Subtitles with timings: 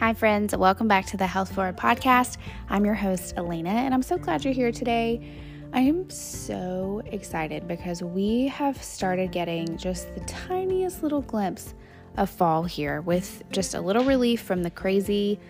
[0.00, 0.56] Hi, friends.
[0.56, 2.36] Welcome back to the Health Forward podcast.
[2.70, 5.28] I'm your host, Elena, and I'm so glad you're here today.
[5.72, 11.74] I am so excited because we have started getting just the tiniest little glimpse
[12.16, 15.40] of fall here with just a little relief from the crazy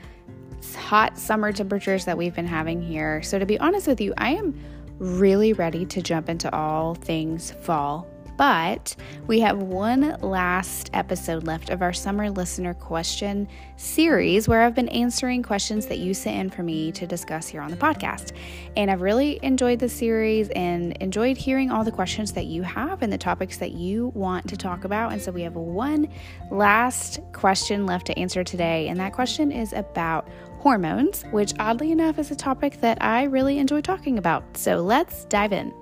[0.74, 3.20] hot summer temperatures that we've been having here.
[3.22, 4.58] So, to be honest with you, I am
[4.98, 8.06] really ready to jump into all things fall
[8.38, 8.94] but
[9.26, 14.88] we have one last episode left of our summer listener question series where I've been
[14.88, 18.32] answering questions that you sent in for me to discuss here on the podcast.
[18.76, 23.02] And I've really enjoyed the series and enjoyed hearing all the questions that you have
[23.02, 25.12] and the topics that you want to talk about.
[25.12, 26.08] And so we have one
[26.52, 28.86] last question left to answer today.
[28.86, 30.28] And that question is about
[30.60, 34.56] hormones, which oddly enough is a topic that I really enjoy talking about.
[34.56, 35.72] So let's dive in.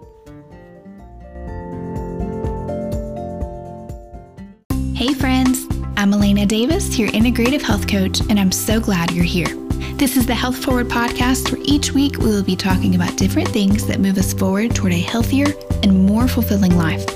[5.06, 9.46] Hey, friends, I'm Elena Davis, your integrative health coach, and I'm so glad you're here.
[9.94, 13.46] This is the Health Forward podcast, where each week we will be talking about different
[13.50, 15.46] things that move us forward toward a healthier
[15.84, 17.06] and more fulfilling life.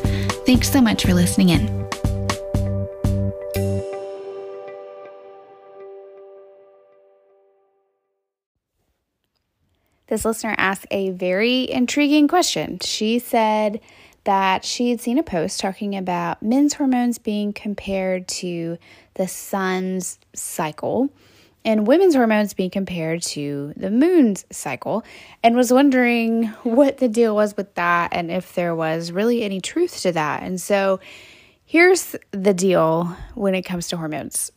[0.47, 1.81] Thanks so much for listening in.
[10.07, 12.79] This listener asked a very intriguing question.
[12.79, 13.81] She said,
[14.25, 18.79] that she had seen a post talking about men's hormones being compared to
[19.15, 21.11] the sun's cycle
[21.65, 25.05] and women's hormones being compared to the moon's cycle
[25.43, 29.61] and was wondering what the deal was with that and if there was really any
[29.61, 30.43] truth to that.
[30.43, 31.01] And so
[31.65, 34.51] here's the deal when it comes to hormones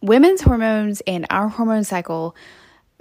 [0.00, 2.36] women's hormones and our hormone cycle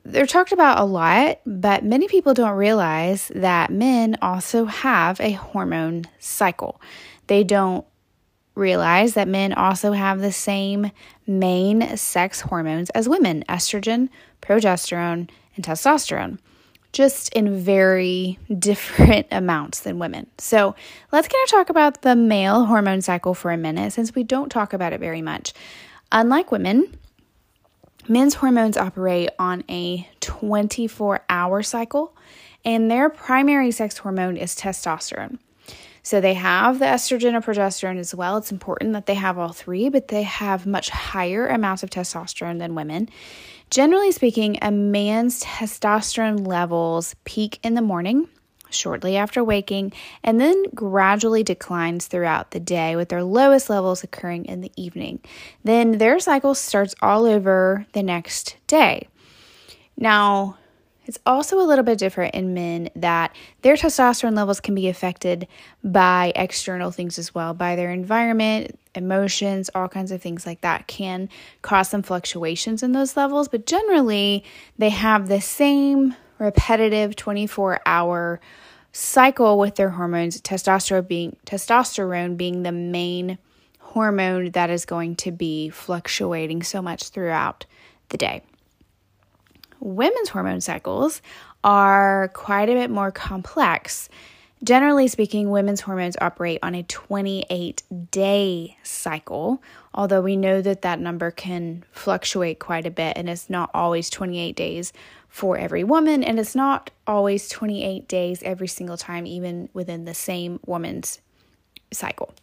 [0.06, 5.32] they're talked about a lot, but many people don't realize that men also have a
[5.32, 6.82] hormone cycle.
[7.28, 7.86] They don't
[8.56, 10.92] realize that men also have the same
[11.26, 14.10] main sex hormones as women estrogen,
[14.42, 16.38] progesterone, and testosterone,
[16.92, 20.28] just in very different amounts than women.
[20.38, 20.76] So
[21.12, 24.50] let's kind of talk about the male hormone cycle for a minute since we don't
[24.50, 25.54] talk about it very much.
[26.12, 26.98] Unlike women,
[28.08, 32.16] Men's hormones operate on a 24 hour cycle,
[32.66, 35.40] and their primary sex hormone is testosterone.
[36.06, 38.36] So they have the estrogen and progesterone as well.
[38.36, 42.60] It's important that they have all three, but they have much higher amounts of testosterone
[42.60, 43.08] than women.
[43.70, 48.28] Generally speaking, a man's testosterone levels peak in the morning
[48.74, 54.46] shortly after waking and then gradually declines throughout the day with their lowest levels occurring
[54.46, 55.20] in the evening.
[55.64, 59.08] Then their cycle starts all over the next day.
[59.98, 60.58] Now,
[61.06, 65.48] it's also a little bit different in men that their testosterone levels can be affected
[65.84, 70.88] by external things as well, by their environment, emotions, all kinds of things like that
[70.88, 71.28] can
[71.62, 74.44] cause some fluctuations in those levels, but generally
[74.78, 78.40] they have the same repetitive 24 hour
[78.94, 83.38] cycle with their hormones, testosterone being testosterone being the main
[83.80, 87.66] hormone that is going to be fluctuating so much throughout
[88.10, 88.42] the day.
[89.80, 91.22] Women's hormone cycles
[91.64, 94.10] are quite a bit more complex.
[94.64, 99.62] Generally speaking, women's hormones operate on a 28 day cycle,
[99.94, 104.10] although we know that that number can fluctuate quite a bit and it's not always
[104.10, 104.94] 28 days
[105.34, 110.14] for every woman, and it's not always 28 days every single time, even within the
[110.14, 111.22] same woman's
[111.92, 112.36] cycle.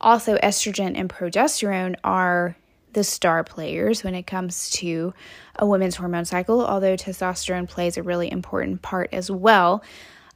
[0.00, 2.56] Also, estrogen and progesterone are
[2.94, 5.12] the star players when it comes to
[5.56, 9.84] a woman's hormone cycle, although testosterone plays a really important part as well.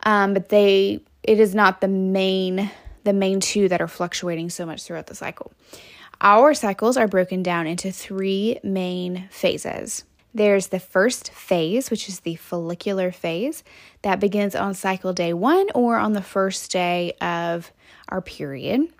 [0.02, 2.70] Um, but they it is not the main
[3.04, 5.50] the main two that are fluctuating so much throughout the cycle.
[6.20, 10.04] Our cycles are broken down into three main phases.
[10.32, 13.64] There's the first phase, which is the follicular phase,
[14.02, 17.72] that begins on cycle day one or on the first day of
[18.08, 18.92] our period.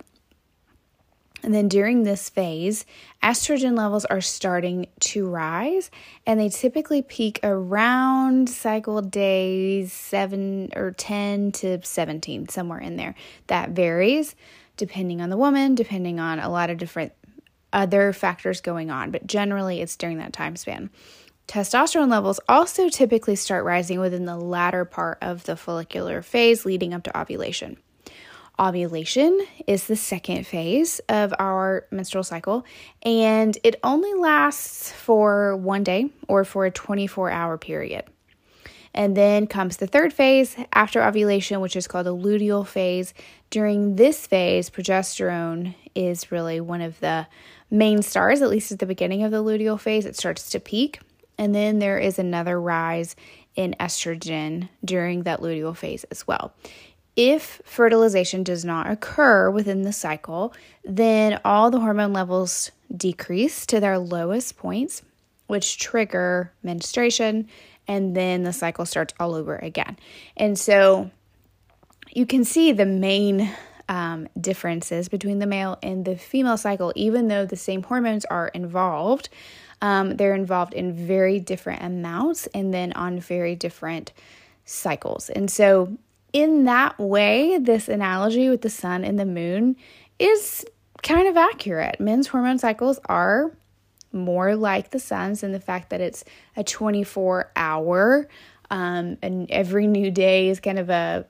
[1.43, 2.85] And then during this phase,
[3.23, 5.89] estrogen levels are starting to rise,
[6.27, 13.15] and they typically peak around cycle days 7 or 10 to 17, somewhere in there.
[13.47, 14.35] That varies
[14.77, 17.13] depending on the woman, depending on a lot of different
[17.73, 20.89] other factors going on, but generally it's during that time span.
[21.47, 26.93] Testosterone levels also typically start rising within the latter part of the follicular phase leading
[26.93, 27.77] up to ovulation.
[28.59, 32.63] Ovulation is the second phase of our menstrual cycle,
[33.01, 38.05] and it only lasts for one day or for a 24 hour period.
[38.93, 43.13] And then comes the third phase after ovulation, which is called the luteal phase.
[43.49, 47.25] During this phase, progesterone is really one of the
[47.69, 50.05] main stars, at least at the beginning of the luteal phase.
[50.05, 50.99] It starts to peak.
[51.41, 53.15] And then there is another rise
[53.55, 56.53] in estrogen during that luteal phase as well.
[57.15, 60.53] If fertilization does not occur within the cycle,
[60.85, 65.01] then all the hormone levels decrease to their lowest points,
[65.47, 67.47] which trigger menstruation,
[67.87, 69.97] and then the cycle starts all over again.
[70.37, 71.09] And so
[72.11, 73.49] you can see the main
[73.89, 78.49] um, differences between the male and the female cycle, even though the same hormones are
[78.49, 79.29] involved.
[79.81, 84.13] Um, they're involved in very different amounts and then on very different
[84.65, 85.29] cycles.
[85.29, 85.97] And so,
[86.33, 89.75] in that way, this analogy with the sun and the moon
[90.17, 90.65] is
[91.03, 91.99] kind of accurate.
[91.99, 93.51] Men's hormone cycles are
[94.13, 96.23] more like the sun's in the fact that it's
[96.55, 98.27] a 24 hour
[98.69, 101.25] um, and every new day is kind of a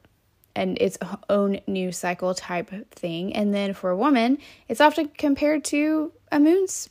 [0.55, 0.97] and its
[1.29, 3.33] own new cycle type thing.
[3.33, 4.37] And then for a woman,
[4.67, 6.89] it's often compared to a moon's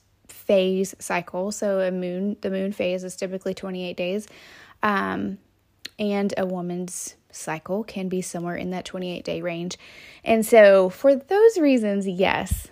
[0.50, 1.52] phase cycle.
[1.52, 4.26] So a moon, the moon phase is typically 28 days.
[4.82, 5.38] Um,
[5.96, 9.78] and a woman's cycle can be somewhere in that 28 day range.
[10.24, 12.66] And so for those reasons, yes,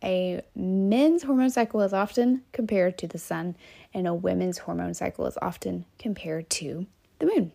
[0.00, 3.56] a men's hormone cycle is often compared to the sun,
[3.92, 6.86] and a women's hormone cycle is often compared to
[7.18, 7.50] the moon.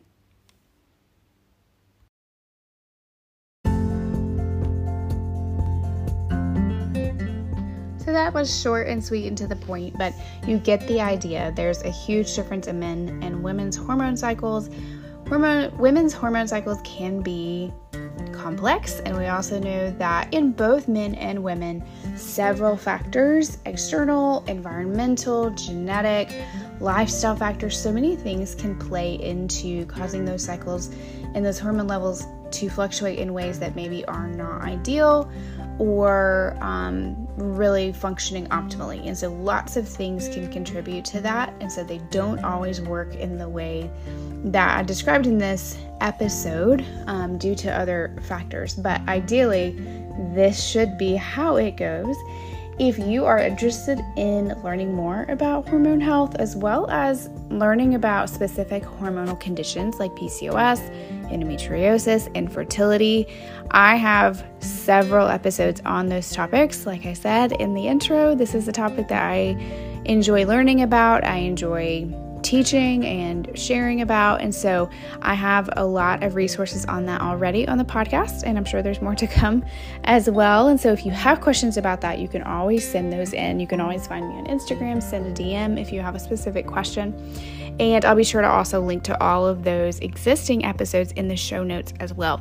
[8.14, 10.14] That was short and sweet and to the point, but
[10.48, 11.52] you get the idea.
[11.56, 14.70] There's a huge difference in men and women's hormone cycles.
[15.28, 17.72] Hormone women's hormone cycles can be
[18.32, 21.84] complex, and we also know that in both men and women,
[22.16, 26.30] several factors external, environmental, genetic,
[26.80, 30.94] lifestyle factors so many things can play into causing those cycles
[31.34, 35.32] and those hormone levels to fluctuate in ways that maybe are not ideal
[35.80, 39.06] or um, really functioning optimally.
[39.08, 41.54] And so lots of things can contribute to that.
[41.60, 43.90] And so they don't always work in the way
[44.46, 48.76] that I described in this episode um, due to other factors.
[48.76, 49.72] But ideally,
[50.34, 52.16] this should be how it goes.
[52.80, 58.32] If you are interested in learning more about hormone health as well as learning about
[58.32, 60.80] specific hormonal conditions like PCOS,
[61.30, 63.28] endometriosis, infertility,
[63.70, 66.88] I have several episodes on those topics.
[66.88, 69.56] Like I said in the intro, this is a topic that I
[70.06, 71.24] enjoy learning about.
[71.24, 72.08] I enjoy
[72.54, 74.40] teaching and sharing about.
[74.40, 74.88] And so
[75.24, 78.84] I have a lot of resources on that already on the podcast, and I'm sure
[78.84, 79.66] there's more to come
[80.04, 80.68] as well.
[80.68, 83.60] And so if you have questions about that, you can always send those in.
[83.60, 86.68] You can always find me on Instagram, send a DM if you have a specific
[86.68, 87.16] question.
[87.80, 91.36] And I'll be sure to also link to all of those existing episodes in the
[91.36, 92.40] show notes as well.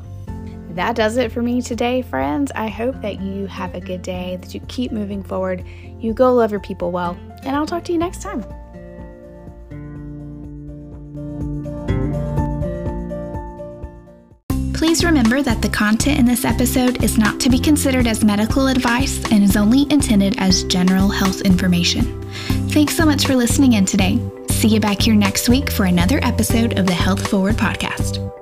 [0.73, 2.53] That does it for me today, friends.
[2.55, 5.65] I hope that you have a good day, that you keep moving forward,
[5.99, 8.45] you go love your people well, and I'll talk to you next time.
[14.93, 18.67] Please remember that the content in this episode is not to be considered as medical
[18.67, 22.21] advice and is only intended as general health information.
[22.69, 24.21] Thanks so much for listening in today.
[24.51, 28.42] See you back here next week for another episode of the Health Forward Podcast.